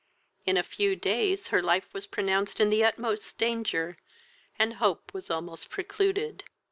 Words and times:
In 0.47 0.57
a 0.57 0.63
few 0.63 0.95
days 0.95 1.49
her 1.49 1.61
life 1.61 1.93
was 1.93 2.07
pronounced 2.07 2.59
in 2.59 2.71
the 2.71 2.83
utmost 2.83 3.37
danger, 3.37 3.97
and 4.57 4.73
hope 4.81 5.13
was 5.13 5.29
almost 5.29 5.69
precluded. 5.69 6.43